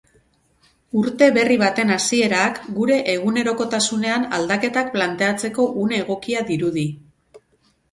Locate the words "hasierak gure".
1.95-2.97